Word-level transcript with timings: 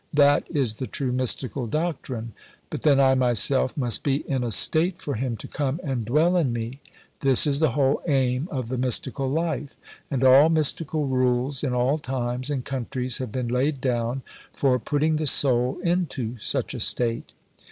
That 0.15 0.47
is 0.49 0.73
the 0.73 0.87
true 0.87 1.11
Mystical 1.11 1.67
Doctrine. 1.67 2.33
But 2.71 2.81
then 2.81 2.99
I 2.99 3.13
myself 3.13 3.77
must 3.77 4.01
be 4.01 4.27
in 4.27 4.43
a 4.43 4.49
state 4.49 4.97
for 4.99 5.13
Him 5.13 5.37
to 5.37 5.47
come 5.47 5.79
and 5.83 6.05
dwell 6.05 6.35
in 6.37 6.51
me. 6.51 6.79
This 7.19 7.45
is 7.45 7.59
the 7.59 7.73
whole 7.73 8.01
aim 8.07 8.47
of 8.51 8.69
the 8.69 8.79
Mystical 8.79 9.29
Life; 9.29 9.77
and 10.09 10.23
all 10.23 10.49
Mystical 10.49 11.05
Rules 11.05 11.63
in 11.63 11.73
all 11.73 11.99
times 11.99 12.49
and 12.49 12.65
countries 12.65 13.19
have 13.19 13.31
been 13.31 13.49
laid 13.49 13.79
down 13.79 14.23
for 14.53 14.79
putting 14.79 15.17
the 15.17 15.27
soul 15.27 15.77
into 15.83 16.35
such 16.39 16.73
a 16.73 16.79
state. 16.79 17.31